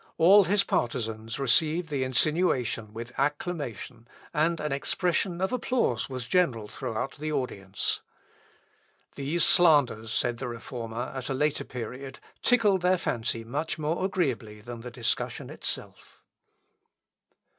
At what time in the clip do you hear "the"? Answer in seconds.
1.89-2.03, 7.17-7.31, 10.39-10.47, 14.81-14.89